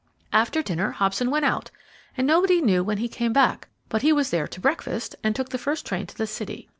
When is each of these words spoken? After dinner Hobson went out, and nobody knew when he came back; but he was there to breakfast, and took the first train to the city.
After 0.33 0.63
dinner 0.63 0.89
Hobson 0.93 1.29
went 1.29 1.45
out, 1.45 1.69
and 2.17 2.25
nobody 2.25 2.59
knew 2.59 2.83
when 2.83 2.97
he 2.97 3.07
came 3.07 3.33
back; 3.33 3.67
but 3.87 4.01
he 4.01 4.11
was 4.11 4.31
there 4.31 4.47
to 4.47 4.59
breakfast, 4.59 5.15
and 5.23 5.35
took 5.35 5.49
the 5.49 5.59
first 5.59 5.85
train 5.85 6.07
to 6.07 6.17
the 6.17 6.25
city. 6.25 6.69